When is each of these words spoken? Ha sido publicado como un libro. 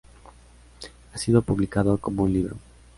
Ha 1.13 1.17
sido 1.19 1.43
publicado 1.43 1.99
como 1.99 2.23
un 2.23 2.33
libro. 2.33 2.55